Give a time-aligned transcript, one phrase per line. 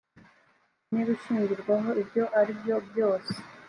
[0.91, 3.33] n ibishingirwaho ibyo ari byo byose